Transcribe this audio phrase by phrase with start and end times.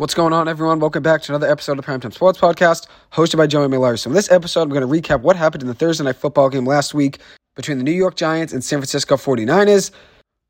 [0.00, 0.80] What's going on, everyone?
[0.80, 3.98] Welcome back to another episode of the Primetime Sports Podcast, hosted by Joey Miller.
[3.98, 6.48] So, in this episode, I'm going to recap what happened in the Thursday night football
[6.48, 7.18] game last week
[7.54, 9.90] between the New York Giants and San Francisco 49ers.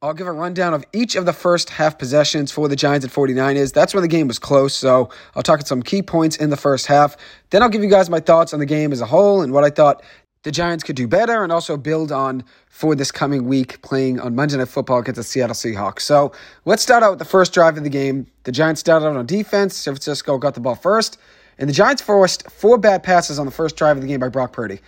[0.02, 3.12] I'll give a rundown of each of the first half possessions for the Giants and
[3.12, 3.72] 49ers.
[3.72, 6.56] That's when the game was close, so I'll talk at some key points in the
[6.56, 7.16] first half.
[7.50, 9.64] Then I'll give you guys my thoughts on the game as a whole and what
[9.64, 10.04] I thought
[10.42, 14.34] the Giants could do better and also build on for this coming week playing on
[14.34, 16.00] Monday Night Football against the Seattle Seahawks.
[16.00, 16.32] So
[16.64, 18.26] let's start out with the first drive of the game.
[18.44, 19.76] The Giants started out on defense.
[19.76, 21.18] San Francisco got the ball first,
[21.58, 24.30] and the Giants forced four bad passes on the first drive of the game by
[24.30, 24.80] Brock Purdy.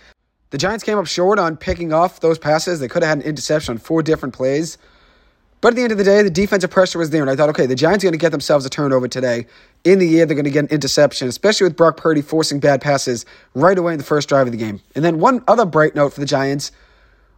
[0.49, 2.79] The Giants came up short on picking off those passes.
[2.79, 4.77] They could have had an interception on four different plays.
[5.61, 7.49] But at the end of the day, the defensive pressure was there, and I thought,
[7.49, 9.45] okay, the Giants are going to get themselves a turnover today.
[9.83, 12.81] In the year, they're going to get an interception, especially with Brock Purdy forcing bad
[12.81, 14.79] passes right away in the first drive of the game.
[14.95, 16.71] And then one other bright note for the Giants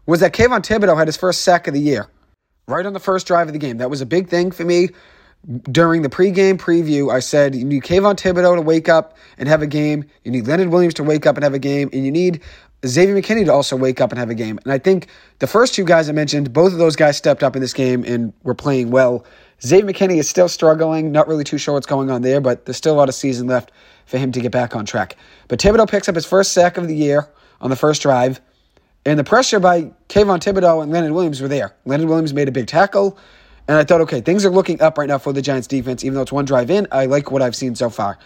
[0.05, 2.07] was that Kayvon Thibodeaux had his first sack of the year
[2.67, 3.77] right on the first drive of the game.
[3.77, 4.89] That was a big thing for me.
[5.71, 9.61] During the pregame preview, I said you need Kayvon Thibodeaux to wake up and have
[9.61, 10.05] a game.
[10.23, 11.89] You need Leonard Williams to wake up and have a game.
[11.93, 12.41] And you need
[12.85, 14.57] Xavier McKinney to also wake up and have a game.
[14.63, 15.07] And I think
[15.39, 18.03] the first two guys I mentioned, both of those guys stepped up in this game
[18.03, 19.23] and were playing well.
[19.63, 22.77] Xavier McKinney is still struggling, not really too sure what's going on there, but there's
[22.77, 23.71] still a lot of season left
[24.05, 25.17] for him to get back on track.
[25.47, 27.27] But Thibodeaux picks up his first sack of the year
[27.61, 28.41] on the first drive,
[29.05, 31.73] and the pressure by Kayvon Thibodeaux and Leonard Williams were there.
[31.85, 33.17] Leonard Williams made a big tackle,
[33.67, 36.15] and I thought, okay, things are looking up right now for the Giants defense, even
[36.15, 36.87] though it's one drive in.
[36.91, 38.19] I like what I've seen so far.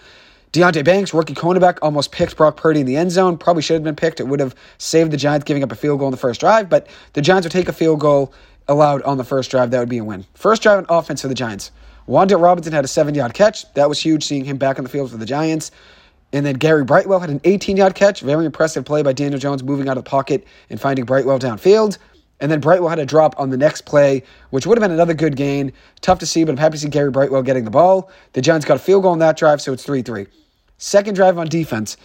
[0.52, 3.38] Deonte Banks, rookie cornerback, almost picked Brock Purdy in the end zone.
[3.38, 4.20] Probably should have been picked.
[4.20, 6.70] It would have saved the Giants giving up a field goal in the first drive,
[6.70, 8.34] but the Giants would take a field goal
[8.70, 9.72] allowed on the first drive.
[9.72, 10.26] That would be a win.
[10.36, 11.72] First drive on offense for the Giants.
[12.08, 13.72] Wan'Dale Robinson had a seven yard catch.
[13.74, 15.72] That was huge seeing him back on the field for the Giants.
[16.32, 18.22] And then Gary Brightwell had an 18 yard catch.
[18.22, 21.98] Very impressive play by Daniel Jones moving out of the pocket and finding Brightwell downfield.
[22.40, 25.14] And then Brightwell had a drop on the next play, which would have been another
[25.14, 25.74] good gain.
[26.02, 28.10] Tough to see, but I'm happy to see Gary Brightwell getting the ball.
[28.34, 30.28] The Giants got a field goal on that drive, so it's 3 3.
[30.78, 31.98] Second drive on defense.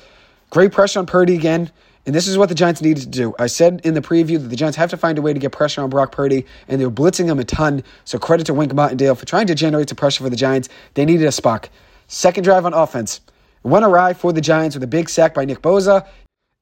[0.50, 1.70] Great pressure on Purdy again.
[2.06, 3.34] And this is what the Giants needed to do.
[3.38, 5.52] I said in the preview that the Giants have to find a way to get
[5.52, 7.82] pressure on Brock Purdy, and they were blitzing him a ton.
[8.04, 10.68] So credit to Wink Martindale for trying to generate some pressure for the Giants.
[10.94, 11.70] They needed a spark.
[12.06, 13.20] Second drive on offense.
[13.62, 16.06] Went awry for the Giants with a big sack by Nick Bosa.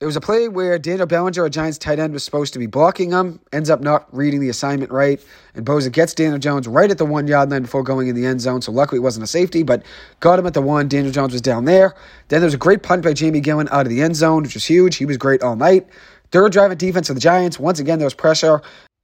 [0.02, 2.66] It was a play where Daniel Bellinger, a Giants tight end, was supposed to be
[2.66, 5.24] blocking him, ends up not reading the assignment right,
[5.54, 8.26] and Bosa gets Daniel Jones right at the one yard line before going in the
[8.26, 8.60] end zone.
[8.62, 9.84] So luckily it wasn't a safety, but
[10.18, 10.88] got him at the one.
[10.88, 11.94] Daniel Jones was down there.
[12.26, 14.54] Then there was a great punt by Jamie Gillan out of the end zone, which
[14.54, 14.96] was huge.
[14.96, 15.86] He was great all night.
[16.32, 17.60] Third drive of defense of the Giants.
[17.60, 18.60] Once again, there was pressure.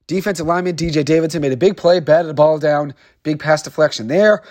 [0.09, 2.93] Defensive lineman DJ Davidson made a big play, batted the ball down,
[3.23, 4.43] big pass deflection there.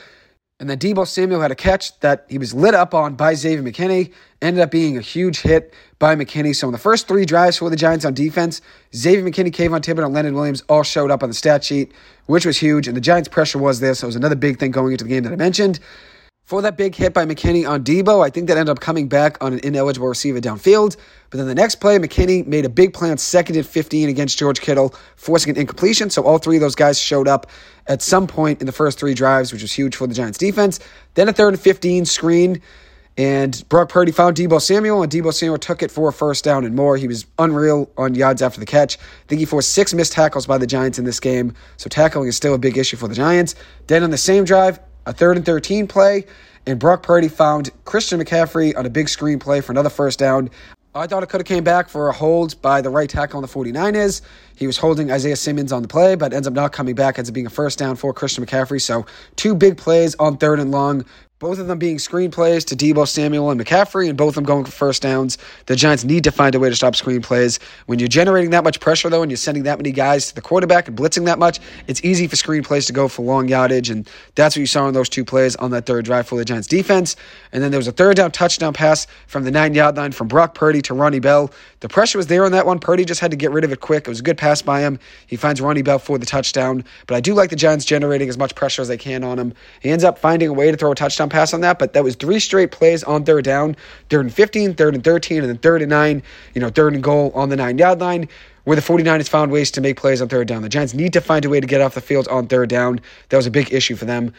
[0.59, 3.62] And then Deebo Samuel had a catch that he was lit up on by Xavier
[3.62, 4.12] McKinney.
[4.41, 6.56] Ended up being a huge hit by McKinney.
[6.56, 8.62] So in the first three drives for the Giants on defense,
[8.95, 11.91] Xavier McKinney, Kayvon Thibodeaux, and Leonard Williams all showed up on the stat sheet,
[12.25, 12.88] which was huge.
[12.88, 13.94] And the Giants' pressure was there.
[13.94, 15.79] So it was another big thing going into the game that I mentioned.
[16.47, 18.25] For that big hit by McKinney on Deebo.
[18.25, 20.96] I think that ended up coming back on an ineligible receiver downfield.
[21.30, 24.40] But then the next play, McKinney made a big play on second and 15 against
[24.40, 26.09] George Kittle, forcing an incompletion.
[26.09, 27.47] So all three of those guys showed up
[27.88, 30.80] at some point in the first three drives, which was huge for the Giants defense.
[31.16, 32.62] Then a third and 15 screen,
[33.18, 36.63] and Brock Purdy found Deebo Samuel, and Deebo Samuel took it for a first down
[36.63, 36.96] and more.
[36.96, 38.97] He was unreal on yards after the catch.
[38.97, 42.30] I think he forced six missed tackles by the Giants in this game, so tackling
[42.30, 43.53] is still a big issue for the Giants.
[43.88, 46.25] Then on the same drive, a third and 13 play,
[46.68, 50.50] and Brock Purdy found Christian McCaffrey on a big screen play for another first down.
[50.94, 53.41] I thought it could have came back for a hold by the right tackle on
[53.41, 54.22] the 49ers.
[54.56, 57.29] He was holding Isaiah Simmons on the play, but ends up not coming back, ends
[57.29, 58.81] up being a first down for Christian McCaffrey.
[58.81, 61.06] So two big plays on third and long
[61.40, 64.66] both of them being screenplays to Deebo Samuel and McCaffrey, and both of them going
[64.66, 65.38] for first downs.
[65.68, 67.59] The Giants need to find a way to stop screenplays.
[67.86, 70.42] When you're generating that much pressure, though, and you're sending that many guys to the
[70.42, 74.09] quarterback and blitzing that much, it's easy for screenplays to go for long yardage, and
[74.34, 76.68] that's what you saw in those two plays on that third drive for the Giants
[76.68, 77.16] defense.
[77.52, 80.28] And then there was a third down touchdown pass from the nine yard line from
[80.28, 81.52] Brock Purdy to Ronnie Bell.
[81.80, 82.80] The pressure was there on that one.
[82.80, 84.08] Purdy just had to get rid of it quick.
[84.08, 85.00] It was a good pass by him.
[85.28, 88.38] He finds Ronnie Bell for the touchdown, but I do like the Giants generating as
[88.38, 89.54] much pressure as they can on him.
[89.82, 92.04] He ends up finding a way to throw a touchdown pass on that, but that
[92.04, 93.75] was three straight plays on third down,
[94.10, 96.24] third and 15, third and 13, and then third and nine,
[96.56, 98.28] you know, third and goal on the nine yard line,
[98.63, 100.63] where the 49ers found ways to make plays on third down.
[100.63, 103.00] The Giants need to find a way to get off the field on third down.
[103.30, 104.34] That was a big issue for them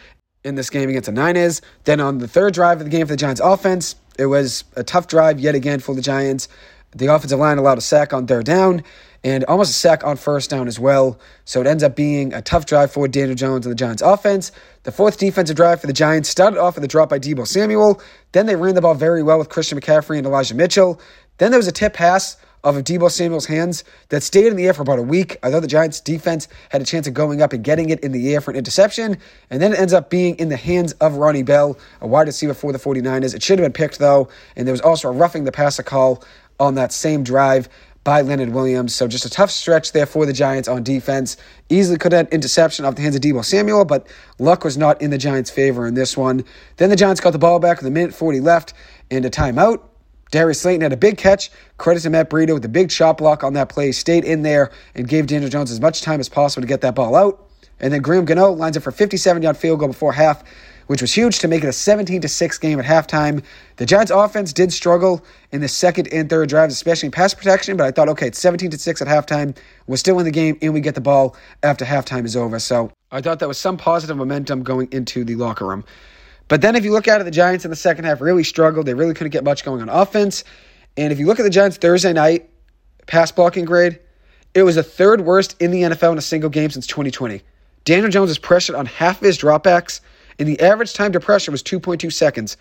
[0.45, 1.62] in this game against the Niners.
[1.85, 4.83] Then on the third drive of the game for the Giants offense, it was a
[4.83, 6.49] tough drive yet again for the Giants.
[6.94, 8.82] The offensive line allowed a sack on third down
[9.25, 11.19] and almost a sack on first down as well.
[11.44, 14.52] So it ends up being a tough drive for Daniel Jones and the Giants offense.
[14.85, 18.00] The fourth defensive drive for the Giants started off with a drop by Deebo Samuel.
[18.32, 21.00] Then they ran the ball very well with Christian McCaffrey and Elijah Mitchell.
[21.38, 24.67] Then there was a tip pass off of Deebo Samuel's hands that stayed in the
[24.67, 25.37] air for about a week.
[25.43, 28.12] I thought the Giants' defense had a chance of going up and getting it in
[28.12, 29.17] the air for an interception,
[29.50, 32.55] and then it ends up being in the hands of Ronnie Bell, a wide receiver
[32.55, 33.35] for the 49ers.
[33.35, 36.25] It should have been picked, though, and there was also a roughing the passer call
[36.59, 37.69] on that same drive
[38.05, 38.95] by Leonard Williams.
[38.95, 41.37] So just a tough stretch there for the Giants on defense.
[41.69, 44.07] Easily could have had interception off the hands of Deebo Samuel, but
[44.39, 46.45] luck was not in the Giants' favor in this one.
[46.77, 48.73] Then the Giants got the ball back with a minute 40 left
[49.11, 49.83] and a timeout.
[50.31, 51.51] Darius Slayton had a big catch.
[51.77, 53.93] Credit to Matt Breida with the big chop block on that play.
[53.93, 56.95] Stayed in there and gave Daniel Jones as much time as possible to get that
[56.95, 57.47] ball out.
[57.81, 60.43] And then Graham Gano lines up for 57 yard field goal before half
[60.88, 63.43] which was huge to make it a 17 to 6 game at halftime.
[63.76, 67.76] The Giants offense did struggle in the second and third drives, especially in pass protection,
[67.76, 69.56] but I thought, okay, it's 17 to 6 at halftime.
[69.87, 72.58] We're still in the game, and we get the ball after halftime is over.
[72.58, 75.85] So I thought that was some positive momentum going into the locker room.
[76.49, 78.87] But then if you look at it, the Giants in the second half really struggled.
[78.87, 80.43] They really couldn't get much going on offense.
[80.96, 82.49] And if you look at the Giants Thursday night
[83.06, 83.99] pass blocking grade,
[84.55, 87.43] it was the third worst in the NFL in a single game since 2020.
[87.85, 90.00] Daniel Jones is pressured on half of his dropbacks
[90.38, 92.56] and the average time to pressure was 2.2 seconds,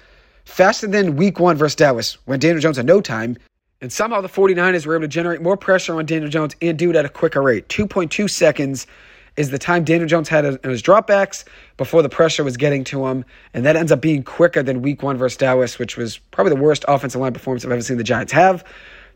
[0.45, 3.37] faster than week one versus Dallas, when Daniel Jones had no time.
[3.81, 6.89] And somehow the 49ers were able to generate more pressure on Daniel Jones and do
[6.89, 7.67] it at a quicker rate.
[7.69, 8.87] 2.2 seconds
[9.35, 11.43] is the time Daniel Jones had in his dropbacks
[11.77, 13.23] before the pressure was getting to him.
[13.53, 16.61] And that ends up being quicker than week one versus Dallas, which was probably the
[16.61, 18.63] worst offensive line performance I've ever seen the Giants have.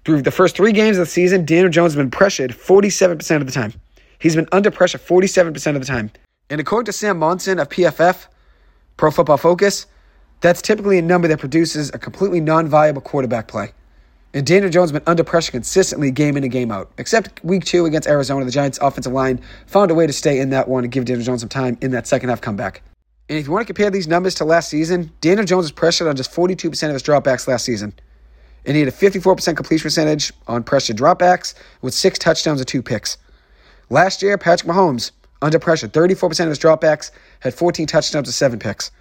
[0.05, 3.45] Through the first three games of the season, Daniel Jones has been pressured 47% of
[3.47, 3.73] the time.
[4.19, 6.11] He's been under pressure 47% of the time.
[6.51, 8.27] And according to Sam Monson of PFF,
[9.01, 9.87] Pro Football Focus,
[10.41, 13.71] that's typically a number that produces a completely non viable quarterback play.
[14.35, 16.91] And Daniel Jones has been under pressure consistently game in and game out.
[16.99, 20.51] Except week two against Arizona, the Giants' offensive line found a way to stay in
[20.51, 22.83] that one and give Daniel Jones some time in that second half comeback.
[23.27, 26.07] And if you want to compare these numbers to last season, Daniel Jones was pressured
[26.07, 27.95] on just 42% of his dropbacks last season.
[28.67, 32.83] And he had a 54% completion percentage on pressured dropbacks with six touchdowns and two
[32.83, 33.17] picks.
[33.89, 35.09] Last year, Patrick Mahomes,
[35.41, 38.91] under pressure, 34% of his dropbacks, had 14 touchdowns and seven picks.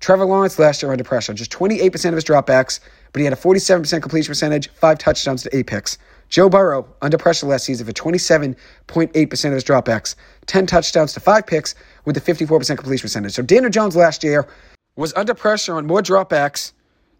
[0.00, 2.80] Trevor Lawrence last year under pressure, just 28% of his dropbacks,
[3.12, 5.98] but he had a 47% completion percentage, five touchdowns to eight picks.
[6.30, 10.14] Joe Burrow under pressure last season for 27.8% of his dropbacks,
[10.46, 11.74] 10 touchdowns to five picks
[12.04, 13.32] with a 54% completion percentage.
[13.32, 14.46] So Daniel Jones last year
[14.96, 16.72] was under pressure on more dropbacks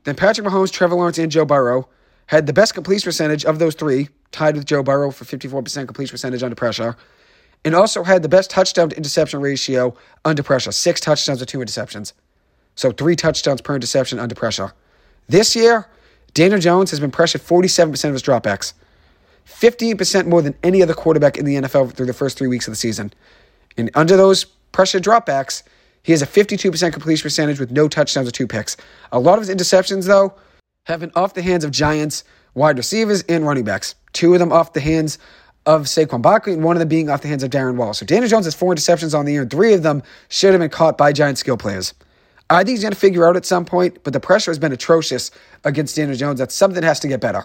[0.05, 1.89] than Patrick Mahomes, Trevor Lawrence, and Joe Burrow.
[2.27, 6.13] Had the best completion percentage of those three, tied with Joe Burrow for 54% completion
[6.13, 6.97] percentage under pressure
[7.65, 11.59] and also had the best touchdown to interception ratio under pressure six touchdowns to two
[11.59, 12.13] interceptions.
[12.75, 14.73] So three touchdowns per interception under pressure.
[15.29, 15.87] This year,
[16.35, 18.73] Daniel Jones has been pressured 47% of his dropbacks,
[19.47, 22.73] 15% more than any other quarterback in the NFL through the first three weeks of
[22.73, 23.13] the season.
[23.77, 25.63] And under those pressure dropbacks,
[26.03, 28.77] he has a 52% completion percentage with no touchdowns or two picks.
[29.13, 30.35] A lot of his interceptions, though,
[30.85, 32.25] have been off the hands of Giants
[32.55, 33.95] wide receivers and running backs.
[34.13, 35.19] Two of them off the hands
[35.75, 37.95] of Saquon Barkley, and one of them being off the hands of Darren Waller.
[37.95, 40.61] So Daniel Jones has four interceptions on the year, and three of them should have
[40.61, 41.95] been caught by Giant skill players.
[42.49, 44.73] I think he's going to figure out at some point, but the pressure has been
[44.73, 45.31] atrocious
[45.65, 46.41] against Daniel Jones.
[46.41, 47.45] That's something that has to get better.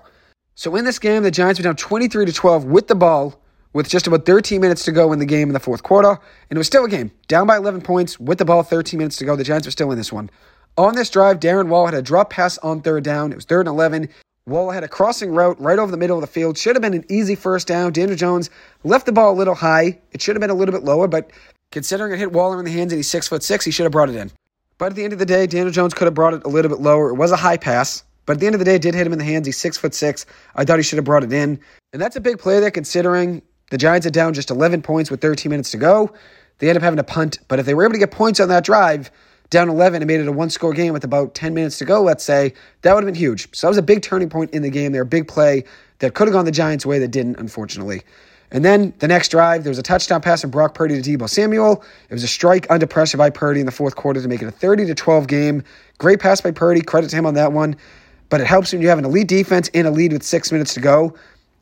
[0.56, 3.40] So in this game, the Giants were down 23 to 12 with the ball,
[3.74, 6.10] with just about 13 minutes to go in the game in the fourth quarter,
[6.50, 7.12] and it was still a game.
[7.28, 9.36] Down by 11 points with the ball, 13 minutes to go.
[9.36, 10.32] The Giants were still in this one.
[10.78, 13.32] On this drive, Darren Waller had a drop pass on third down.
[13.32, 14.10] It was third and 11.
[14.48, 16.56] Waller had a crossing route right over the middle of the field.
[16.56, 17.92] Should have been an easy first down.
[17.92, 18.52] Daniel Jones
[18.84, 20.00] left the ball a little high.
[20.12, 21.32] It should have been a little bit lower, but
[21.72, 23.92] considering it hit Waller in the hands and he's six foot six, he should have
[23.92, 24.32] brought it in.
[24.78, 26.70] But at the end of the day, Daniel Jones could have brought it a little
[26.70, 27.10] bit lower.
[27.10, 29.08] It was a high pass, but at the end of the day, it did hit
[29.08, 29.48] him in the hands.
[29.48, 30.28] He's six foot six.
[30.56, 31.60] I thought he should have brought it in,
[31.92, 35.22] and that's a big play there considering the Giants are down just 11 points with
[35.22, 36.14] 13 minutes to go.
[36.60, 38.50] They end up having to punt, but if they were able to get points on
[38.50, 39.10] that drive,
[39.56, 42.02] down 11 and made it a one score game with about 10 minutes to go,
[42.02, 43.48] let's say, that would have been huge.
[43.56, 45.64] So that was a big turning point in the game there, a big play
[46.00, 48.04] that could have gone the Giants' way that didn't, unfortunately.
[48.52, 51.28] And then the next drive, there was a touchdown pass from Brock Purdy to Deebo
[51.28, 51.84] Samuel.
[52.10, 54.48] It was a strike under pressure by Purdy in the fourth quarter to make it
[54.48, 55.64] a 30 to 12 game.
[55.98, 56.82] Great pass by Purdy.
[56.82, 57.76] Credit to him on that one.
[58.30, 60.74] But it helps when you have an elite defense in a lead with six minutes
[60.76, 61.16] to go,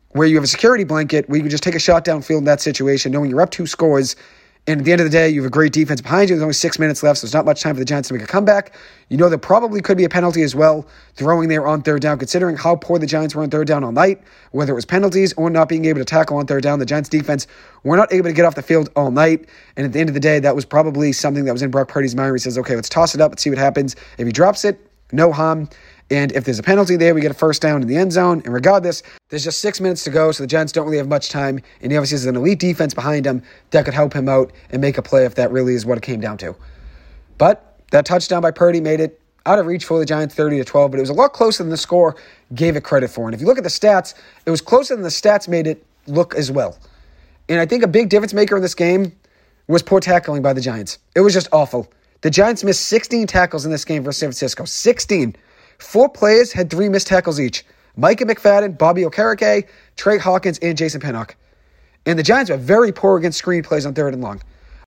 [0.10, 2.44] where you have a security blanket where you can just take a shot downfield in
[2.46, 4.16] that situation, knowing you're up two scores
[4.66, 6.36] and at the end of the day, you have a great defense behind you.
[6.36, 8.24] There's only six minutes left, so there's not much time for the Giants to make
[8.24, 8.74] a comeback.
[9.10, 12.18] You know there probably could be a penalty as well, throwing there on third down,
[12.18, 15.34] considering how poor the Giants were on third down all night, whether it was penalties
[15.34, 16.80] or not being able to tackle on third down.
[16.80, 17.46] The Giants defense
[17.84, 19.50] were not able to get off the field all night.
[19.76, 21.90] And at the end of the day, that was probably something that was in Brock
[21.90, 23.98] Purdy's mind where he says, okay, let's toss it up and see what happens.
[24.18, 24.80] If he drops it,
[25.12, 25.70] no harm.
[26.12, 28.42] And if there's a penalty there, we get a first down in the end zone.
[28.46, 31.30] And regardless, there's just six minutes to go, so the Giants don't really have much
[31.30, 31.60] time.
[31.82, 33.42] And he obviously has an elite defense behind him
[33.72, 36.02] that could help him out and make a play if that really is what it
[36.02, 36.56] came down to.
[37.38, 40.64] But that touchdown by Purdy made it out of reach for the Giants 30 to
[40.64, 42.16] 12, but it was a lot closer than the score
[42.54, 43.28] gave it credit for.
[43.28, 44.14] And if you look at the stats,
[44.46, 46.78] it was closer than the stats made it look as well.
[47.50, 49.14] And I think a big difference maker in this game
[49.68, 51.00] was poor tackling by the Giants.
[51.16, 51.92] It was just awful.
[52.22, 54.66] The Giants missed 16 tackles in this game versus San Francisco.
[54.66, 55.36] 16.
[55.80, 57.66] Four players had three missed tackles each.
[57.96, 61.36] Micah McFadden, Bobby Okereke, Trey Hawkins, and Jason Pinnock.
[62.06, 64.42] And the Giants were very poor against screen plays on third and long.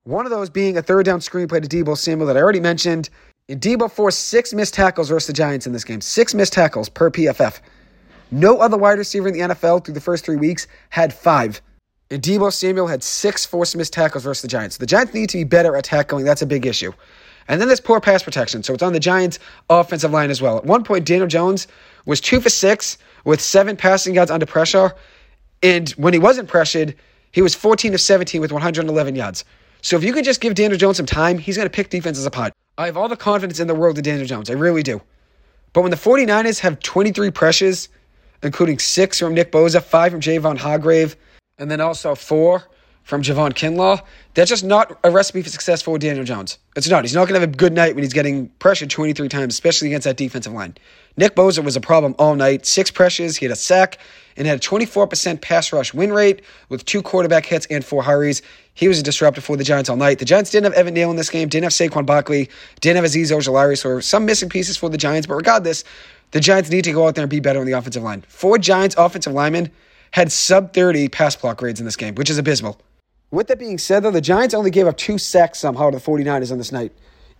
[0.04, 2.60] One of those being a third down screen play to Deebo Samuel that I already
[2.60, 3.10] mentioned.
[3.48, 6.00] And Deebo forced six missed tackles versus the Giants in this game.
[6.00, 7.60] Six missed tackles per PFF.
[8.30, 11.62] No other wide receiver in the NFL through the first three weeks had five.
[12.10, 14.76] And Deebo Samuel had six forced missed tackles versus the Giants.
[14.76, 16.24] The Giants need to be better at tackling.
[16.24, 16.92] That's a big issue.
[17.48, 18.62] And then there's poor pass protection.
[18.62, 19.38] So it's on the Giants'
[19.70, 20.58] offensive line as well.
[20.58, 21.66] At one point, Daniel Jones
[22.04, 24.94] was two for six with seven passing yards under pressure.
[25.62, 26.94] And when he wasn't pressured,
[27.32, 29.44] he was 14 of 17 with 111 yards.
[29.82, 32.26] So if you could just give Daniel Jones some time, he's going to pick defenses
[32.26, 32.52] apart.
[32.78, 34.50] I have all the confidence in the world in Daniel Jones.
[34.50, 35.00] I really do.
[35.72, 37.88] But when the 49ers have 23 pressures,
[38.42, 41.16] including six from Nick Bosa, five from Javon Hargrave,
[41.58, 42.64] and then also four
[43.06, 44.02] from Javon Kinlaw,
[44.34, 46.58] that's just not a recipe for success for Daniel Jones.
[46.74, 47.04] It's not.
[47.04, 49.86] He's not going to have a good night when he's getting pressured 23 times, especially
[49.88, 50.76] against that defensive line.
[51.16, 52.66] Nick Bosa was a problem all night.
[52.66, 53.98] Six pressures, he had a sack,
[54.36, 58.42] and had a 24% pass rush win rate with two quarterback hits and four hurries.
[58.74, 60.18] He was a disruptor for the Giants all night.
[60.18, 63.04] The Giants didn't have Evan Neal in this game, didn't have Saquon Barkley, didn't have
[63.04, 65.28] Azeez Ojulari, so some missing pieces for the Giants.
[65.28, 65.84] But regardless,
[66.32, 68.24] the Giants need to go out there and be better on the offensive line.
[68.26, 69.70] Four Giants offensive linemen
[70.10, 72.80] had sub 30 pass block grades in this game, which is abysmal.
[73.30, 76.02] With that being said, though, the Giants only gave up two sacks somehow to the
[76.02, 76.92] 49ers on this night.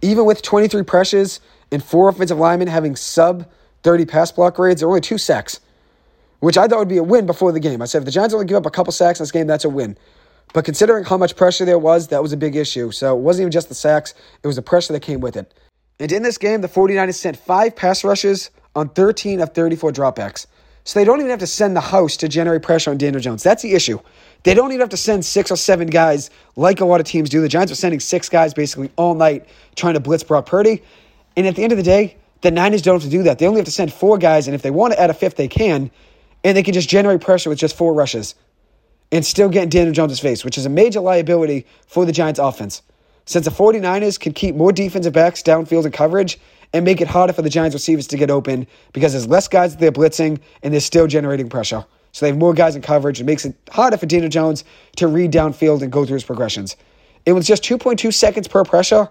[0.03, 1.41] Even with 23 pressures
[1.71, 3.49] and four offensive linemen having sub
[3.83, 5.61] 30 pass block grades, there were only two sacks,
[6.41, 7.81] which I thought would be a win before the game.
[7.81, 9.65] I said if the Giants only give up a couple sacks in this game, that's
[9.65, 9.97] a win.
[10.53, 12.91] But considering how much pressure there was, that was a big issue.
[12.91, 15.55] So it wasn't even just the sacks, it was the pressure that came with it.
[15.99, 20.47] And in this game, the 49ers sent five pass rushes on 13 of 34 dropbacks.
[20.85, 23.43] So they don't even have to send the house to generate pressure on Daniel Jones.
[23.43, 23.99] That's the issue.
[24.47, 27.29] They don't even have to send six or seven guys like a lot of teams
[27.29, 27.41] do.
[27.41, 30.85] The Giants are sending six guys basically all night trying to blitz Brock Purdy.
[31.37, 33.41] And at the end of the day, the Niners don't have to do that.
[33.41, 35.35] They only have to send four guys, and if they want to add a fifth,
[35.35, 35.91] they can.
[36.45, 38.37] And they can just generate pressure with just four rushes
[39.11, 42.39] and still get in Daniel Jones' face, which is a major liability for the Giants'
[42.39, 42.83] offense.
[43.25, 46.39] Since the 49ers can keep more defensive backs downfield in coverage
[46.73, 49.73] and make it harder for the Giants receivers to get open because there's less guys
[49.73, 51.85] that they're blitzing and they're still generating pressure.
[52.17, 53.21] So they have more guys in coverage.
[53.21, 54.65] It makes it harder for Daniel Jones
[54.97, 56.75] to read downfield and go through his progressions.
[57.27, 59.11] It was just 2.2 seconds per pressure.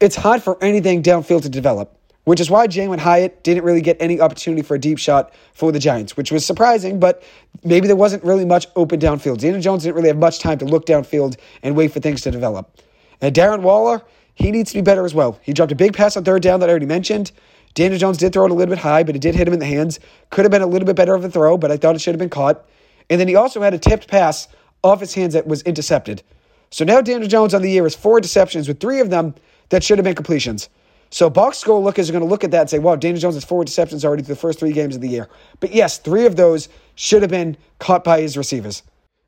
[0.00, 3.96] It's hard for anything downfield to develop, which is why Jalin Hyatt didn't really get
[4.00, 7.22] any opportunity for a deep shot for the Giants, which was surprising, but
[7.64, 9.38] maybe there wasn't really much open downfield.
[9.38, 12.30] Daniel Jones didn't really have much time to look downfield and wait for things to
[12.30, 12.82] develop.
[13.22, 14.02] And Darren Waller,
[14.34, 15.38] he needs to be better as well.
[15.40, 17.32] He dropped a big pass on third down that I already mentioned.
[17.74, 19.60] Daniel Jones did throw it a little bit high, but it did hit him in
[19.60, 20.00] the hands.
[20.30, 22.14] Could have been a little bit better of a throw, but I thought it should
[22.14, 22.64] have been caught.
[23.08, 24.48] And then he also had a tipped pass
[24.82, 26.22] off his hands that was intercepted.
[26.70, 29.34] So now Daniel Jones on the year is four interceptions with three of them
[29.70, 30.68] that should have been completions.
[31.10, 33.34] So box score lookers are going to look at that and say, wow, Daniel Jones
[33.34, 35.28] has four interceptions already through the first three games of the year.
[35.58, 38.84] But yes, three of those should have been caught by his receivers.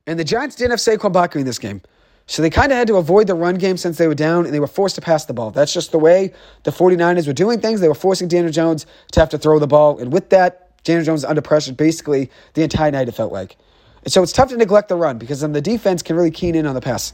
[0.06, 1.82] And the Giants didn't have Saquon Barkley in this game.
[2.26, 4.54] So they kind of had to avoid the run game since they were down and
[4.54, 5.50] they were forced to pass the ball.
[5.50, 7.80] That's just the way the 49ers were doing things.
[7.80, 9.98] They were forcing Daniel Jones to have to throw the ball.
[9.98, 13.56] And with that, Daniel Jones under pressure basically the entire night, it felt like.
[14.04, 16.54] And so it's tough to neglect the run because then the defense can really keen
[16.54, 17.12] in on the pass.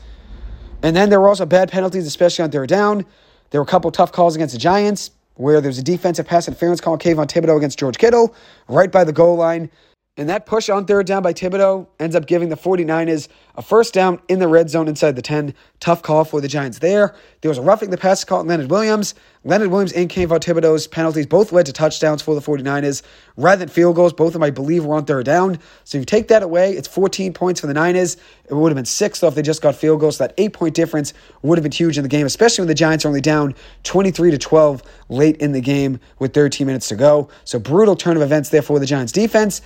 [0.82, 3.04] And then there were also bad penalties, especially on third down.
[3.50, 6.48] There were a couple tough calls against the Giants where there was a defensive pass
[6.48, 8.34] interference call on Kayvon Thibodeaux against George Kittle
[8.68, 9.70] right by the goal line.
[10.18, 13.94] And that push on third down by Thibodeaux ends up giving the 49ers a first
[13.94, 15.54] down in the red zone inside the 10.
[15.78, 17.14] Tough call for the Giants there.
[17.40, 19.14] There was a roughing the pass call on Leonard Williams.
[19.44, 23.02] Leonard Williams and Kayvon Thibodeaux's penalties both led to touchdowns for the 49ers
[23.36, 24.12] rather than field goals.
[24.12, 25.60] Both of them, I believe, were on third down.
[25.84, 28.16] So if you take that away, it's 14 points for the Niners.
[28.50, 30.16] It would have been six, though, if they just got field goals.
[30.16, 32.74] So that eight point difference would have been huge in the game, especially when the
[32.74, 36.96] Giants are only down 23 to 12 late in the game with 13 minutes to
[36.96, 37.28] go.
[37.44, 39.62] So brutal turn of events there for the Giants defense.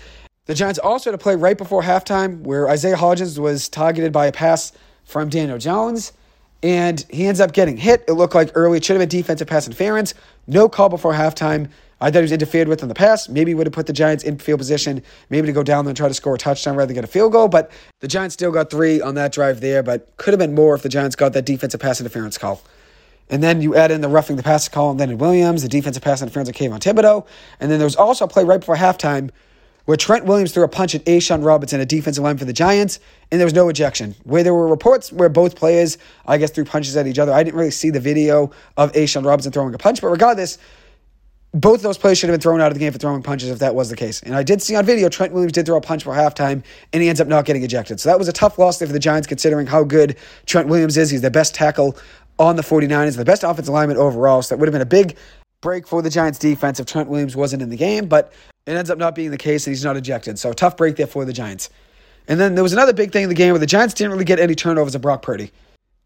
[0.52, 4.26] The Giants also had a play right before halftime where Isaiah Hodgins was targeted by
[4.26, 4.70] a pass
[5.02, 6.12] from Daniel Jones,
[6.62, 8.04] and he ends up getting hit.
[8.06, 8.76] It looked like early.
[8.76, 10.12] It should have been defensive pass interference.
[10.46, 11.70] No call before halftime.
[12.02, 13.30] I thought he was interfered with in the pass.
[13.30, 15.90] Maybe he would have put the Giants in field position, maybe to go down there
[15.92, 17.48] and try to score a touchdown rather than get a field goal.
[17.48, 20.74] But the Giants still got three on that drive there, but could have been more
[20.74, 22.60] if the Giants got that defensive pass interference call.
[23.30, 26.02] And then you add in the roughing the pass call on Leonard Williams, the defensive
[26.02, 27.26] pass interference on Kayvon Thibodeaux.
[27.58, 29.30] And then there was also a play right before halftime
[29.84, 33.00] where Trent Williams threw a punch at A'Shawn Robinson, a defensive line for the Giants,
[33.30, 34.14] and there was no ejection.
[34.24, 37.32] Where there were reports where both players, I guess, threw punches at each other.
[37.32, 40.58] I didn't really see the video of A'Shawn Robinson throwing a punch, but regardless,
[41.54, 43.58] both those players should have been thrown out of the game for throwing punches if
[43.58, 44.22] that was the case.
[44.22, 47.02] And I did see on video Trent Williams did throw a punch for halftime, and
[47.02, 48.00] he ends up not getting ejected.
[48.00, 50.96] So that was a tough loss there for the Giants, considering how good Trent Williams
[50.96, 51.10] is.
[51.10, 51.98] He's the best tackle
[52.38, 54.40] on the 49ers, the best offensive lineman overall.
[54.40, 55.16] So that would have been a big
[55.60, 58.32] break for the Giants defense if Trent Williams wasn't in the game, but
[58.66, 60.38] it ends up not being the case, and he's not ejected.
[60.38, 61.70] So a tough break there for the Giants.
[62.28, 64.24] And then there was another big thing in the game where the Giants didn't really
[64.24, 65.50] get any turnovers of Brock Purdy.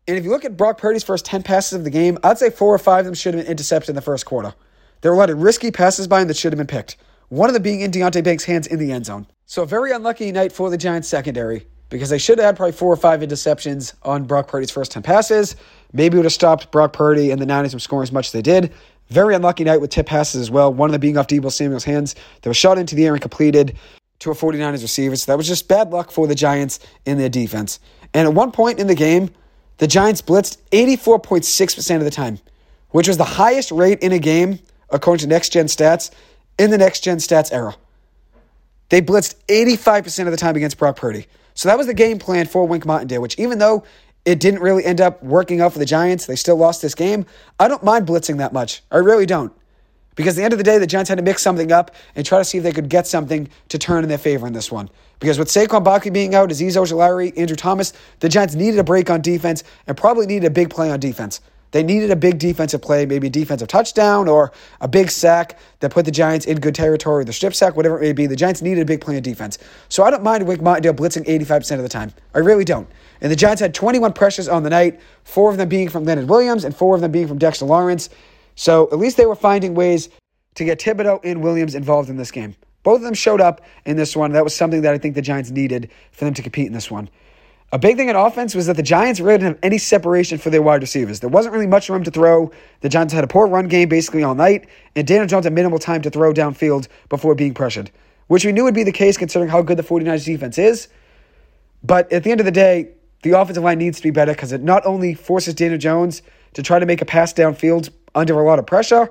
[0.09, 2.49] And if you look at Brock Purdy's first 10 passes of the game, I'd say
[2.49, 4.55] four or five of them should have been intercepted in the first quarter.
[5.01, 6.97] There were a lot of risky passes by him that should have been picked.
[7.29, 9.27] One of them being in Deonte Banks' hands in the end zone.
[9.47, 12.73] So a very unlucky night for the Giants secondary because they should have had probably
[12.73, 15.57] four or five interceptions on Brock Purdy's first 10 passes.
[15.93, 18.43] Maybe would have stopped Brock Purdy and the Niners from scoring as much as they
[18.43, 18.73] did.
[19.09, 20.73] Very unlucky night with tip passes as well.
[20.73, 23.23] One of them being off Deebo Samuel's hands that was shot into the air and
[23.23, 23.77] completed
[24.19, 25.17] to a 49ers receiver.
[25.17, 27.79] So that was just bad luck for the Giants in their defense.
[28.15, 29.31] And at one point in the game,
[29.79, 32.39] the Giants blitzed 84.6% of the time,
[32.91, 34.59] which was the highest rate in a game
[34.91, 36.11] according to Next Gen Stats,
[36.59, 37.75] in the Next Gen Stats era.
[38.89, 41.27] They blitzed 85% of the time against Brock Purdy.
[41.55, 43.85] So that was the game plan for Wink Martindale, which even though
[44.27, 47.25] it didn't really end up working out for the Giants, they still lost this game.
[47.59, 48.83] I don't mind blitzing that much.
[48.91, 49.53] I really don't.
[50.17, 52.27] Because at the end of the day, the Giants had to mix something up and
[52.27, 54.73] try to see if they could get something to turn in their favor in this
[54.73, 54.91] one.
[55.21, 59.11] Because with Saquon Barkley being out, Azeez Ojulari, Andrew Thomas, the Giants needed a break
[59.11, 61.41] on defense and probably needed a big play on defense.
[61.73, 65.91] They needed a big defensive play, maybe a defensive touchdown or a big sack that
[65.91, 68.27] put the Giants in good territory, the strip sack, whatever it may be.
[68.27, 69.59] The Giants needed a big play on defense.
[69.89, 72.13] So I don't mind Wink Martindale blitzing 85% of the time.
[72.35, 72.89] I really don't.
[73.21, 76.29] And the Giants had 21 pressures on the night, four of them being from Leonard
[76.29, 78.09] Williams and four of them being from Dexter Lawrence.
[78.55, 80.09] So at least they were finding ways
[80.55, 82.57] to get Thibodeaux and Williams involved in this game.
[82.83, 84.33] Both of them showed up in this one.
[84.33, 86.91] That was something that I think the Giants needed for them to compete in this
[86.91, 87.11] one.
[87.73, 90.51] A big thing in offense was that the Giants really didn't have any separation for
[90.51, 91.19] their wide receivers.
[91.19, 92.53] There wasn't really much room to throw.
[92.81, 95.81] The Giants had a poor run game basically all night, and Daniel Jones had minimal
[95.81, 97.91] time to throw downfield before being pressured,
[98.29, 100.87] which we knew would be the case considering how good the 49ers defense is.
[101.83, 102.91] But at the end of the day,
[103.23, 106.23] the offensive line needs to be better because it not only forces Daniel Jones
[106.55, 109.11] to try to make a pass downfield under a lot of pressure,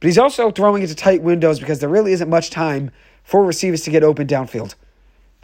[0.00, 2.90] but he's also throwing into tight windows because there really isn't much time
[3.22, 4.74] for receivers to get open downfield.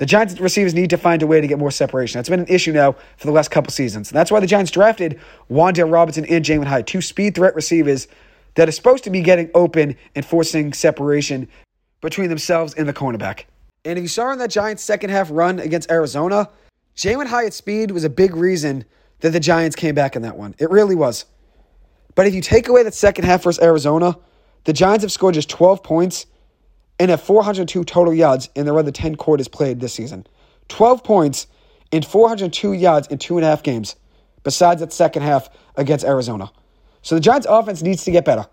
[0.01, 2.17] The Giants receivers need to find a way to get more separation.
[2.17, 4.11] That's been an issue now for the last couple seasons.
[4.11, 8.09] And that's why the Giants drafted Wan'Dale Robinson and Jalin Hyatt, two speed threat receivers
[8.55, 11.49] that are supposed to be getting open and forcing separation
[12.01, 13.45] between themselves and the cornerback.
[13.85, 16.49] And if you saw in that Giants second half run against Arizona,
[16.97, 18.87] Jalin Hyatt's speed was a big reason
[19.21, 20.55] that the Giants came back in that one.
[20.59, 21.27] It really was.
[22.15, 24.17] But if you take away that second half versus Arizona,
[24.65, 26.25] the Giants have scored just 12 points
[27.01, 30.27] and have 402 total yards in their other 10 quarters played this season.
[30.69, 31.47] 12 points
[31.91, 33.97] and 402 yards in two and a half games,
[34.45, 36.53] besides that second half against Arizona.
[37.01, 38.47] So the Giants' offense needs to get better.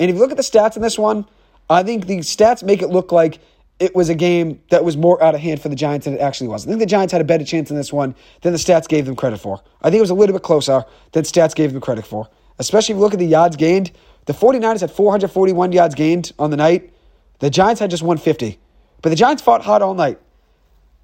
[0.00, 1.26] And if you look at the stats in this one,
[1.70, 3.38] I think the stats make it look like
[3.78, 6.20] it was a game that was more out of hand for the Giants than it
[6.20, 6.66] actually was.
[6.66, 9.06] I think the Giants had a better chance in this one than the stats gave
[9.06, 9.62] them credit for.
[9.80, 12.28] I think it was a little bit closer than stats gave them credit for.
[12.58, 13.92] Especially if you look at the yards gained.
[14.24, 16.92] The 49ers had 441 yards gained on the night.
[17.38, 18.58] The Giants had just 150.
[19.02, 20.18] But the Giants fought hard all night.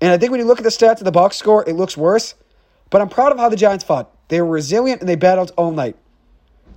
[0.01, 1.97] And I think when you look at the stats of the box score, it looks
[1.97, 2.35] worse.
[2.91, 4.11] But I'm proud of how the Giants fought.
[4.29, 5.97] They were resilient and they battled all night.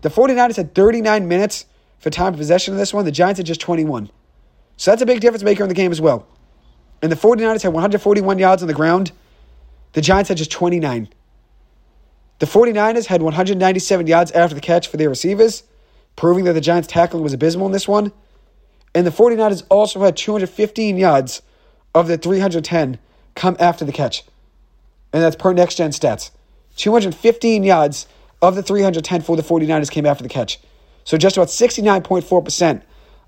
[0.01, 1.65] The 49ers had 39 minutes
[1.99, 3.05] for time of possession in this one.
[3.05, 4.09] The Giants had just 21.
[4.77, 6.27] So that's a big difference maker in the game as well.
[7.01, 9.11] And the 49ers had 141 yards on the ground.
[9.93, 11.09] The Giants had just 29.
[12.39, 15.63] The 49ers had 197 yards after the catch for their receivers,
[16.15, 18.11] proving that the Giants' tackling was abysmal in this one.
[18.95, 21.41] And the 49ers also had 215 yards
[21.93, 22.97] of the 310
[23.35, 24.23] come after the catch.
[25.11, 26.31] And that's per next gen stats.
[26.77, 28.07] 215 yards
[28.41, 30.59] of the 310 for the 49ers came after the catch.
[31.03, 32.81] So just about 69.4%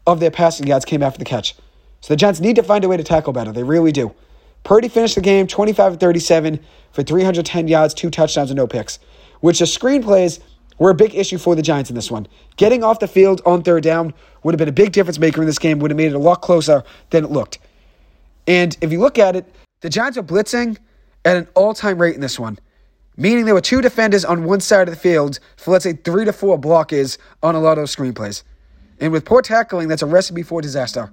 [0.07, 1.55] of their passing yards came after the catch.
[1.99, 3.51] So the Giants need to find a way to tackle better.
[3.51, 4.15] They really do.
[4.63, 6.59] Purdy finished the game 25 37
[6.91, 8.99] for 310 yards, two touchdowns, and no picks,
[9.41, 10.39] which the screenplays
[10.79, 12.27] were a big issue for the Giants in this one.
[12.55, 14.13] Getting off the field on third down
[14.43, 16.19] would have been a big difference maker in this game, would have made it a
[16.19, 17.59] lot closer than it looked.
[18.47, 19.45] And if you look at it,
[19.81, 20.77] the Giants are blitzing
[21.25, 22.57] at an all time rate in this one,
[23.17, 26.25] meaning there were two defenders on one side of the field for, let's say, three
[26.25, 28.43] to four blockers on a lot of screenplays.
[28.99, 31.11] And with poor tackling, that's a recipe for disaster.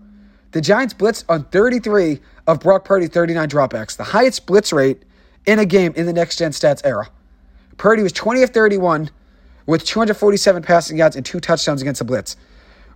[0.53, 5.03] The Giants blitzed on 33 of Brock Purdy's 39 dropbacks, the highest blitz rate
[5.47, 7.09] in a game in the next gen stats era.
[7.77, 9.11] Purdy was 20 of 31
[9.67, 12.37] with 247 passing yards and two touchdowns against the blitz.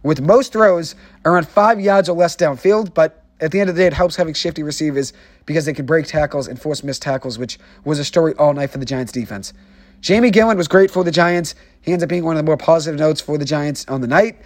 [0.03, 3.83] With most throws around five yards or less downfield, but at the end of the
[3.83, 5.13] day, it helps having shifty receivers
[5.47, 8.71] because they can break tackles and force missed tackles, which was a story all night
[8.71, 9.53] for the Giants defense.
[10.01, 11.55] Jamie Gillan was great for the Giants.
[11.81, 14.07] He ends up being one of the more positive notes for the Giants on the
[14.07, 14.41] night.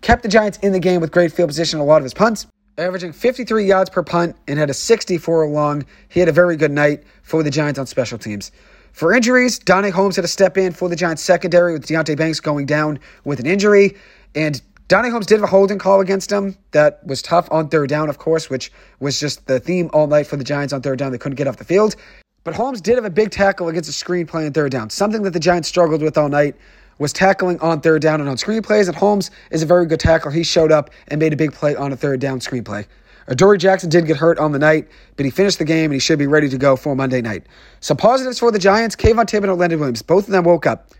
[0.00, 2.46] kept the Giants in the game with great field position a lot of his punts,
[2.76, 5.84] averaging 53 yards per punt and had a 64 long.
[6.08, 8.52] He had a very good night for the Giants on special teams.
[8.94, 12.38] For injuries, Darnay Holmes had to step in for the Giants secondary with Deonte Banks
[12.38, 13.96] going down with an injury.
[14.36, 17.88] And Darnay Holmes did have a holding call against him that was tough on third
[17.88, 21.00] down, of course, which was just the theme all night for the Giants on third
[21.00, 21.10] down.
[21.10, 21.96] They couldn't get off the field.
[22.44, 25.22] But Holmes did have a big tackle against a screen play on third down, something
[25.22, 26.54] that the Giants struggled with all night
[26.98, 29.98] was tackling on third down and on screen plays, and Holmes is a very good
[29.98, 30.30] tackler.
[30.30, 32.86] He showed up and made a big play on a third down screenplay.
[33.26, 35.98] Adoree Jackson did get hurt on the night, but he finished the game and he
[35.98, 37.46] should be ready to go for Monday night.
[37.80, 40.02] Some positives for the Giants Kayvon Thibodeaux, Leonard Williams.
[40.02, 40.90] Both of them woke up.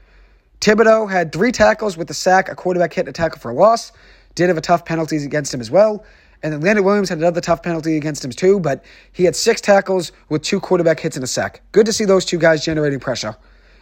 [0.61, 3.55] Thibodeaux had three tackles with a sack, a quarterback hit, and a tackle for a
[3.55, 3.93] loss.
[4.35, 6.05] Did have a tough penalties against him as well.
[6.43, 9.61] And then Leonard Williams had another tough penalty against him too, but he had six
[9.61, 11.61] tackles with two quarterback hits and a sack.
[11.73, 13.37] Good to see those two guys generating pressure.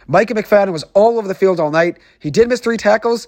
[0.07, 1.97] Micah McFadden was all over the field all night.
[2.19, 3.27] He did miss three tackles,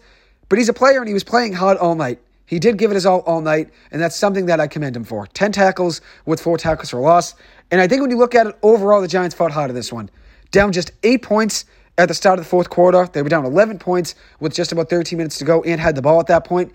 [0.49, 2.19] but he's a player and he was playing hard all night.
[2.45, 5.03] He did give it his all all night, and that's something that I commend him
[5.03, 5.27] for.
[5.27, 7.35] 10 tackles with four tackles for loss.
[7.71, 9.91] And I think when you look at it overall, the Giants fought hard in this
[9.91, 10.09] one.
[10.51, 11.65] Down just eight points
[11.97, 13.09] at the start of the fourth quarter.
[13.11, 16.01] They were down 11 points with just about 13 minutes to go and had the
[16.01, 16.71] ball at that point.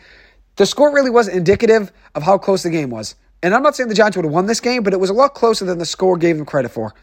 [0.56, 3.14] The score really wasn't indicative of how close the game was.
[3.42, 5.14] And I'm not saying the Giants would have won this game, but it was a
[5.14, 6.94] lot closer than the score gave them credit for.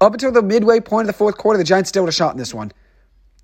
[0.00, 2.32] Up until the midway point of the fourth quarter, the Giants still had a shot
[2.32, 2.72] in this one.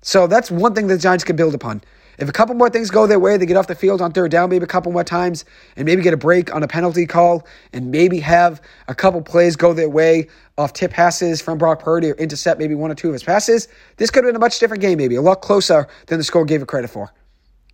[0.01, 1.81] So that's one thing the Giants can build upon.
[2.17, 4.31] If a couple more things go their way, they get off the field on third
[4.31, 5.45] down maybe a couple more times
[5.75, 9.55] and maybe get a break on a penalty call and maybe have a couple plays
[9.55, 13.07] go their way off tip passes from Brock Purdy or intercept maybe one or two
[13.07, 13.67] of his passes.
[13.97, 16.45] This could have been a much different game, maybe a lot closer than the score
[16.45, 17.11] gave it credit for.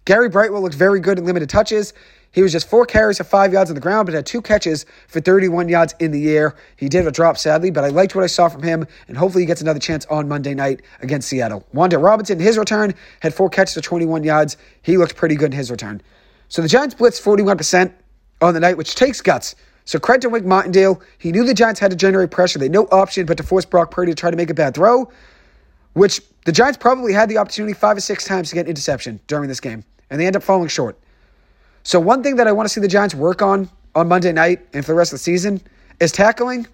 [0.06, 1.94] Gary Brightwell looked very good in limited touches.
[2.32, 4.86] He was just four carries for five yards on the ground, but had two catches
[5.08, 6.56] for 31 yards in the air.
[6.76, 9.18] He did have a drop, sadly, but I liked what I saw from him, and
[9.18, 11.66] hopefully he gets another chance on Monday night against Seattle.
[11.74, 14.58] Wan'Dale Robinson, his return, had four catches for 21 yards.
[14.84, 16.02] He looked pretty good in his return.
[16.50, 17.92] So the Giants blitzed 41%
[18.42, 19.56] on the night, which takes guts.
[19.86, 21.02] So credit to Wink Martindale.
[21.18, 22.60] He knew the Giants had to generate pressure.
[22.60, 24.76] They had no option but to force Brock Purdy to try to make a bad
[24.76, 25.12] throw,
[25.94, 29.50] which the Giants probably had the opportunity five or six times to get interception during
[29.50, 31.00] this game, and they end up falling short.
[31.90, 34.60] So one thing that I want to see the Giants work on on Monday night
[34.74, 35.60] and for the rest of the season
[36.00, 36.68] is tackling,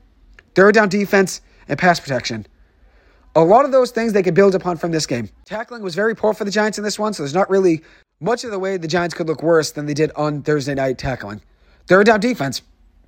[0.55, 2.45] third down defense, and pass protection.
[3.33, 5.29] A lot of those things they could build upon from this game.
[5.45, 7.81] Tackling was very poor for the Giants in this one, so there's not really
[8.19, 10.97] much of the way the Giants could look worse than they did on Thursday night
[10.97, 11.41] tackling.
[11.87, 12.61] Third down defense,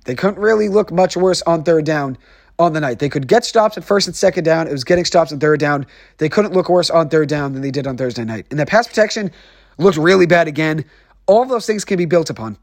[0.06, 2.16] they couldn't really look much worse on third down
[2.58, 3.00] on the night.
[3.00, 4.66] They could get stops at first and second down.
[4.66, 5.84] It was getting stops on third down.
[6.16, 8.46] They couldn't look worse on third down than they did on Thursday night.
[8.50, 9.30] And the pass protection
[9.76, 10.86] looked really bad again.
[11.28, 12.58] All of those things can be built upon.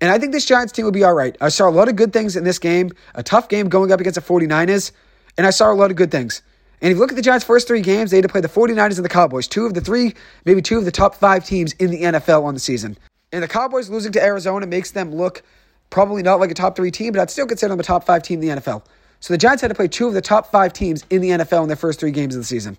[0.00, 1.34] And I think this Giants team will be all right.
[1.40, 4.00] I saw a lot of good things in this game, a tough game going up
[4.00, 4.92] against the 49ers,
[5.38, 6.42] and I saw a lot of good things.
[6.82, 8.48] And if you look at the Giants' first three games, they had to play the
[8.48, 11.72] 49ers and the Cowboys, two of the three, maybe two of the top five teams
[11.74, 12.98] in the NFL on the season.
[13.32, 15.42] And the Cowboys losing to Arizona makes them look
[15.90, 18.22] probably not like a top three team, but I'd still consider them a top five
[18.22, 18.84] team in the NFL.
[19.20, 21.62] So the Giants had to play two of the top five teams in the NFL
[21.62, 22.76] in their first three games of the season.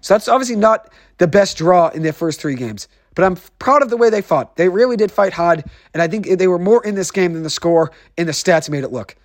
[0.00, 2.88] So that's obviously not the best draw in their first three games.
[3.16, 4.56] But I'm proud of the way they fought.
[4.56, 7.42] They really did fight hard, and I think they were more in this game than
[7.42, 9.16] the score and the stats made it look.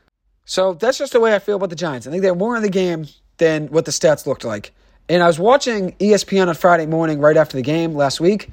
[0.45, 2.07] So that's just the way I feel about the Giants.
[2.07, 3.05] I think they're more in the game
[3.37, 4.71] than what the stats looked like.
[5.09, 8.49] And I was watching ESPN on Friday morning right after the game last week,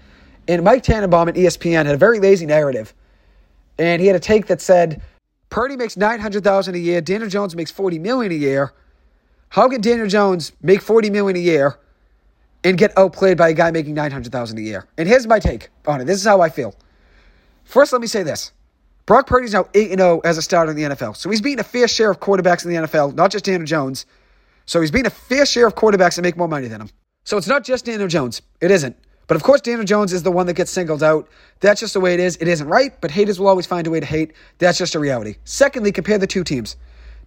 [0.49, 2.93] and Mike Tannenbaum at ESPN had a very lazy narrative.
[3.79, 5.01] And he had a take that said,
[5.51, 8.73] Purdy makes 900000 a year, Daniel Jones makes 40 million a year.
[9.51, 11.79] How can Daniel Jones make 40 million a year
[12.65, 14.87] and get outplayed by a guy making 900000 a year.
[14.97, 16.05] And here's my take on it.
[16.05, 16.75] This is how I feel.
[17.65, 18.53] First, let me say this.
[19.07, 21.17] Brock Purdy's now 8 0 as a starter in the NFL.
[21.17, 24.05] So he's beaten a fair share of quarterbacks in the NFL, not just Daniel Jones.
[24.67, 26.91] So he's beaten a fair share of quarterbacks that make more money than him.
[27.25, 28.43] So it's not just Daniel Jones.
[28.61, 28.97] It isn't.
[29.29, 31.29] But of course, Daniel Jones is the one that gets singled out.
[31.61, 32.37] That's just the way it is.
[32.37, 34.33] It isn't right, but haters will always find a way to hate.
[34.59, 35.37] That's just a reality.
[35.45, 36.77] Secondly, compare the two teams.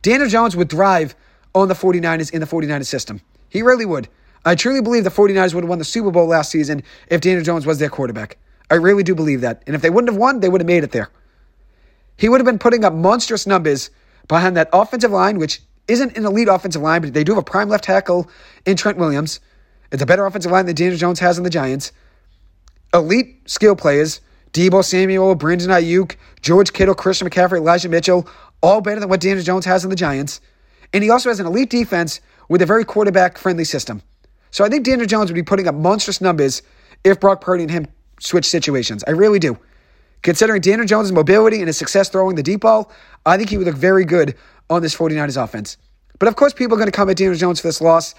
[0.02, 1.16] Daniel Jones would thrive
[1.54, 3.22] on the 49ers in the 49ers system.
[3.50, 4.08] He really would.
[4.44, 7.44] I truly believe the 49ers would have won the Super Bowl last season if Daniel
[7.44, 8.38] Jones was their quarterback.
[8.72, 9.64] I really do believe that.
[9.68, 11.10] And if they wouldn't have won, they would have made it there.
[12.18, 13.90] He would have been putting up monstrous numbers
[14.28, 17.44] behind that offensive line, which isn't an elite offensive line, but they do have a
[17.44, 18.30] prime left tackle
[18.66, 19.40] in Trent Williams.
[19.92, 21.92] It's a better offensive line than Daniel Jones has in the Giants.
[22.94, 24.22] Elite skill players,
[24.54, 28.28] Deebo Samuel, Brandon Aiyuk, George Kittle, Christian McCaffrey, Elijah Mitchell,
[28.62, 30.42] all better than what Daniel Jones has in the Giants.
[30.94, 34.02] And he also has an elite defense with a very quarterback friendly system.
[34.52, 36.62] So I think Daniel Jones would be putting up monstrous numbers
[37.04, 37.88] if Brock Purdy and him
[38.20, 39.04] switch situations.
[39.08, 39.58] I really do.
[40.22, 42.92] Considering Daniel Jones' mobility and his success throwing the deep ball,
[43.26, 44.36] I think he would look very good
[44.70, 45.78] on this 49ers offense.
[46.20, 48.14] But of course, people are going to come at Daniel Jones for this loss.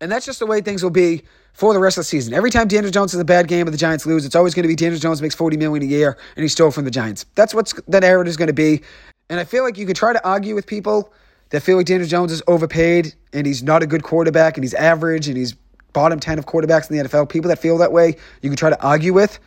[0.00, 1.22] And that's just the way things will be
[1.54, 2.34] for the rest of the season.
[2.34, 4.64] Every time Daniel Jones has a bad game and the Giants lose, it's always going
[4.64, 7.24] to be Daniel Jones makes 40 million a year and he stole from the Giants.
[7.34, 8.82] That's what that narrative is going to be.
[9.30, 11.14] And I feel like you could try to argue with people
[11.48, 14.74] that feel like Daniel Jones is overpaid and he's not a good quarterback and he's
[14.74, 15.54] average and he's
[15.96, 17.26] bottom 10 of quarterbacks in the NFL.
[17.30, 19.38] People that feel that way, you can try to argue with.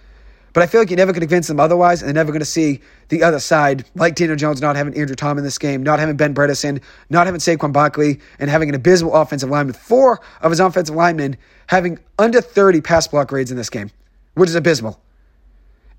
[0.52, 2.40] But I feel like you're never going to convince them otherwise, and they're never going
[2.40, 5.84] to see the other side, like Daniel Jones not having Andrew Tom in this game,
[5.84, 6.82] not having Ben Bredeson,
[7.12, 10.96] not having Saquon Barkley, and having an abysmal offensive line with four of his offensive
[10.96, 13.92] linemen having under 30 pass block grades in this game,
[14.34, 15.00] which is abysmal.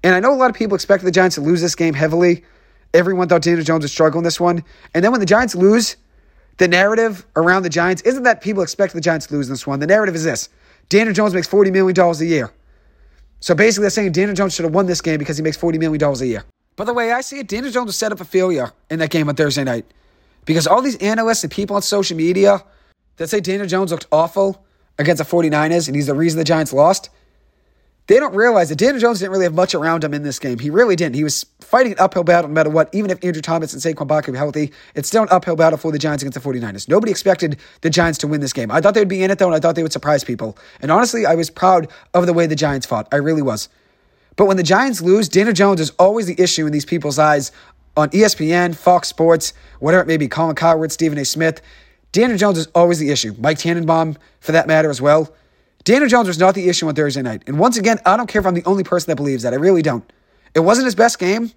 [0.02, 2.42] And I know a lot of people expected the Giants to lose this game heavily.
[2.92, 4.64] Everyone thought Daniel Jones would struggle in this one.
[4.94, 5.94] And then when the Giants lose,
[6.60, 9.66] the narrative around the Giants isn't that people expect the Giants to lose in this
[9.66, 9.80] one.
[9.80, 10.50] The narrative is this
[10.90, 12.52] Daniel Jones makes $40 million a year.
[13.40, 15.78] So basically, they're saying Daniel Jones should have won this game because he makes $40
[15.78, 16.44] million a year.
[16.76, 19.08] By the way I see it, Daniel Jones was set up for failure in that
[19.08, 19.86] game on Thursday night.
[20.44, 22.62] Because all these analysts and people on social media
[23.16, 24.62] that say Daniel Jones looked awful
[24.98, 27.08] against the 49ers and he's the reason the Giants lost,
[28.10, 30.58] they don't realize that Daniel Jones didn't really have much around him in this game.
[30.58, 31.14] He really didn't.
[31.14, 32.92] He was fighting an uphill battle no matter what.
[32.92, 35.92] Even if Andrew Thomas and Saquon Barkley were healthy, it's still an uphill battle for
[35.92, 36.88] the Giants against the 49ers.
[36.88, 38.68] Nobody expected the Giants to win this game.
[38.72, 40.58] I thought they would be in it, though, and I thought they would surprise people.
[40.82, 43.06] And honestly, I was proud of the way the Giants fought.
[43.12, 43.68] I really was.
[44.34, 47.52] But when the Giants lose, Daniel Jones is always the issue in these people's eyes
[47.96, 51.24] on ESPN, Fox Sports, whatever it may be, Colin Cowherd, Stephen A.
[51.24, 51.62] Smith.
[52.10, 53.36] Daniel Jones is always the issue.
[53.38, 55.32] Mike Tannenbaum, for that matter, as well.
[55.84, 57.42] Daniel Jones was not the issue on Thursday night.
[57.46, 59.52] And once again, I don't care if I'm the only person that believes that.
[59.52, 60.10] I really don't.
[60.54, 61.52] It wasn't his best game,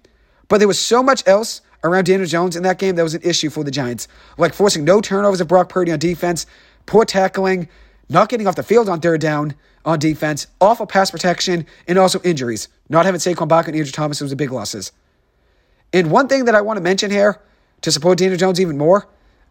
[0.48, 3.22] but there was so much else around Daniel Jones in that game that was an
[3.22, 4.08] issue for the Giants.
[4.38, 6.46] Like forcing no turnovers of Brock Purdy on defense,
[6.86, 7.68] poor tackling,
[8.08, 12.20] not getting off the field on third down on defense, awful pass protection, and also
[12.22, 12.68] injuries.
[12.88, 14.92] Not having Saquon Barkley and Andrew Thomas was a big losses.
[15.92, 17.40] And one thing that I want to mention here
[17.82, 19.06] to support Daniel Jones even more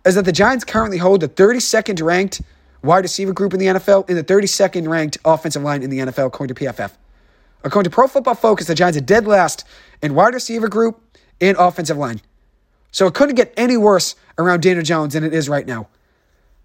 [0.05, 2.41] is that the Giants currently hold the 32nd ranked
[2.83, 6.27] wide receiver group in the NFL, and the 32nd ranked offensive line in the NFL,
[6.27, 6.91] according to PFF.
[7.63, 9.63] According to Pro Football Focus, the Giants are dead last
[10.01, 11.01] in wide receiver group
[11.39, 12.21] and offensive line.
[12.91, 15.87] So it couldn't get any worse around Daniel Jones than it is right now.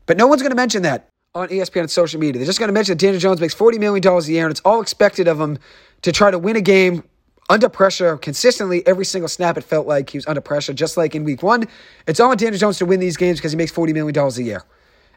[0.06, 2.38] But no one's going to mention that on ESPN and social media.
[2.40, 4.60] They're just going to mention that Daniel Jones makes $40 million a year, and it's
[4.60, 5.58] all expected of him
[6.02, 7.04] to try to win a game
[7.48, 9.56] under pressure consistently every single snap.
[9.56, 11.64] It felt like he was under pressure, just like in week one.
[12.06, 14.42] It's all on Daniel Jones to win these games because he makes $40 million a
[14.42, 14.64] year.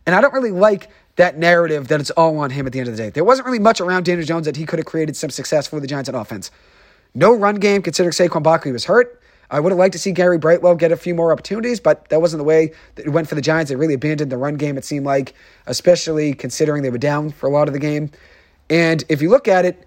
[0.06, 2.88] And I don't really like that narrative that it's all on him at the end
[2.88, 3.10] of the day.
[3.10, 5.80] There wasn't really much around Daniel Jones that he could have created some success for
[5.80, 6.52] the Giants on offense.
[7.14, 9.22] No run game, considering Saquon Barkley was hurt.
[9.52, 12.22] I would have liked to see Gary Brightwell get a few more opportunities, but that
[12.22, 13.70] wasn't the way that it went for the Giants.
[13.70, 15.34] They really abandoned the run game, it seemed like,
[15.68, 18.12] especially considering they were down for a lot of the game.
[18.70, 19.86] And if you look at it,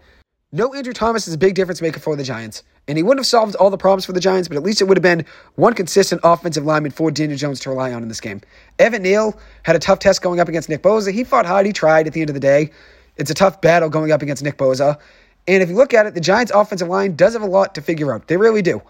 [0.53, 2.63] no Andrew Thomas is a big difference maker for the Giants.
[2.87, 4.85] And he wouldn't have solved all the problems for the Giants, but at least it
[4.85, 8.21] would have been one consistent offensive lineman for Daniel Jones to rely on in this
[8.21, 8.43] game.
[8.79, 11.11] Evan Neal had a tough test going up against Nick Bosa.
[11.13, 11.65] He fought hard.
[11.65, 12.71] He tried at the end of the day.
[13.17, 14.99] It's a tough battle going up against Nick Bosa.
[15.47, 17.83] And if you look at it, the Giants' offensive line does have a lot to
[17.83, 18.29] figure out.
[18.29, 18.83] They really do.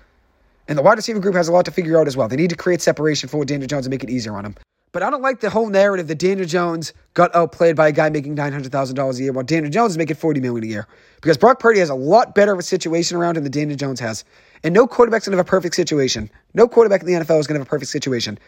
[0.67, 2.27] And the wide receiver group has a lot to figure out as well.
[2.27, 4.55] They need to create separation for Daniel Jones and make it easier on him.
[4.95, 8.11] But I don't like the whole narrative that Daniel Jones got outplayed by a guy
[8.11, 10.87] making $900,000 a year while Daniel Jones is making $40 million a year.
[11.17, 13.99] Because Brock Purdy has a lot better of a situation around him than Daniel Jones
[13.99, 14.25] has.
[14.63, 16.31] And no quarterback's going to have a perfect situation.
[16.55, 18.39] No quarterback in the NFL is going to have a perfect situation.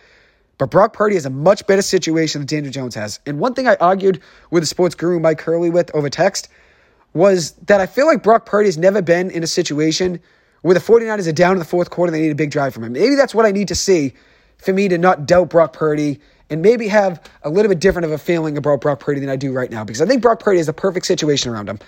[0.57, 3.19] But Brock Purdy has a much better situation than Daniel Jones has.
[3.27, 6.49] And one thing I argued with the sports guru Mike Hurley with over text
[7.13, 10.21] was that I feel like Brock Purdy has never been in a situation
[10.63, 12.73] where the 49ers are down in the fourth quarter and they need a big drive
[12.73, 12.93] from him.
[12.93, 14.15] Maybe that's what I need to see
[14.59, 18.13] for me to not doubt Brock Purdy and maybe have a little bit different of
[18.13, 20.61] a feeling about Brock Purdy than I do right now because I think Brock Purdy
[20.61, 21.79] is the perfect situation around him.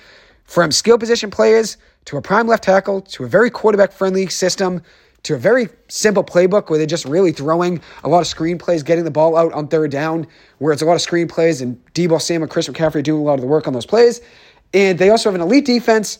[0.44, 4.82] From skill position players to a prime left tackle to a very quarterback friendly system
[5.24, 9.04] to a very simple playbook where they're just really throwing a lot of screenplays, getting
[9.04, 10.26] the ball out on third down,
[10.58, 13.34] where it's a lot of screenplays and Deebo Sam and Chris McCaffrey doing a lot
[13.34, 14.20] of the work on those plays.
[14.72, 16.18] And they also have an elite defense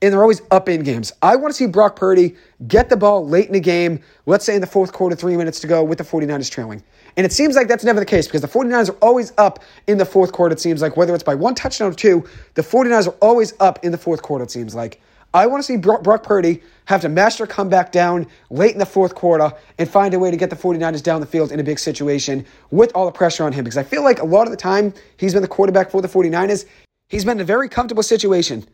[0.00, 1.12] and they're always up in games.
[1.22, 4.54] I want to see Brock Purdy get the ball late in the game, let's say
[4.54, 6.82] in the fourth quarter, three minutes to go, with the 49ers trailing.
[7.16, 9.98] And it seems like that's never the case because the 49ers are always up in
[9.98, 13.08] the fourth quarter, it seems like, whether it's by one touchdown or two, the 49ers
[13.08, 15.00] are always up in the fourth quarter, it seems like.
[15.34, 18.86] I want to see Brock, Purdy have to master come back down late in the
[18.86, 21.62] fourth quarter and find a way to get the 49ers down the field in a
[21.62, 24.52] big situation with all the pressure on him because I feel like a lot of
[24.52, 26.64] the time he's been the quarterback for the 49ers.
[27.10, 28.66] He's been in a very comfortable situation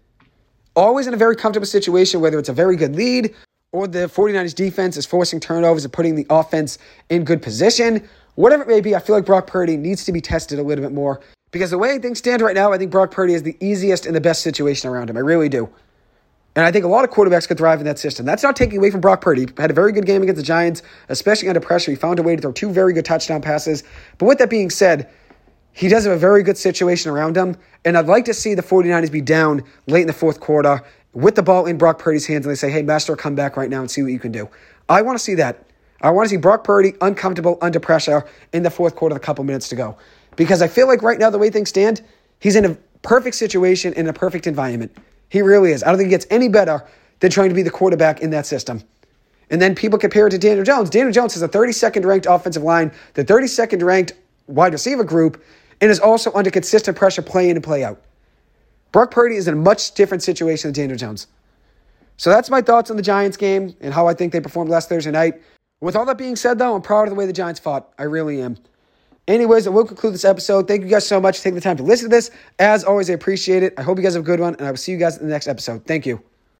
[0.76, 3.34] always in a very comfortable situation, whether it's a very good lead
[3.72, 6.78] or the 49ers defense is forcing turnovers and putting the offense
[7.10, 8.06] in good position.
[8.36, 10.84] Whatever it may be, I feel like Brock Purdy needs to be tested a little
[10.84, 13.56] bit more because the way things stand right now, I think Brock Purdy is the
[13.60, 15.16] easiest and the best situation around him.
[15.16, 15.68] I really do.
[16.56, 18.24] And I think a lot of quarterbacks could thrive in that system.
[18.24, 19.42] That's not taking away from Brock Purdy.
[19.42, 21.90] He had a very good game against the Giants, especially under pressure.
[21.90, 23.82] He found a way to throw two very good touchdown passes.
[24.18, 25.10] But with that being said,
[25.74, 27.56] he does have a very good situation around him.
[27.84, 30.82] And I'd like to see the 49ers be down late in the fourth quarter
[31.12, 33.68] with the ball in Brock Purdy's hands and they say, hey, Master, come back right
[33.68, 34.48] now and see what you can do.
[34.88, 35.66] I want to see that.
[36.00, 39.26] I want to see Brock Purdy uncomfortable under pressure in the fourth quarter with a
[39.26, 39.96] couple minutes to go.
[40.36, 42.02] Because I feel like right now, the way things stand,
[42.40, 44.96] he's in a perfect situation in a perfect environment.
[45.28, 45.82] He really is.
[45.82, 46.84] I don't think it gets any better
[47.20, 48.82] than trying to be the quarterback in that system.
[49.50, 50.90] And then people compare it to Daniel Jones.
[50.90, 54.14] Daniel Jones has a 32nd ranked offensive line, the 32nd ranked
[54.46, 55.42] wide receiver group,
[55.84, 58.00] and is also under consistent pressure play in and play out.
[58.90, 61.26] Brock Purdy is in a much different situation than Daniel Jones.
[62.16, 64.88] So that's my thoughts on the Giants game and how I think they performed last
[64.88, 65.42] Thursday night.
[65.82, 67.92] With all that being said, though, I'm proud of the way the Giants fought.
[67.98, 68.56] I really am.
[69.28, 70.66] Anyways, I will conclude this episode.
[70.66, 72.30] Thank you guys so much for taking the time to listen to this.
[72.58, 73.74] As always, I appreciate it.
[73.76, 75.26] I hope you guys have a good one, and I will see you guys in
[75.26, 75.84] the next episode.
[75.84, 76.22] Thank you.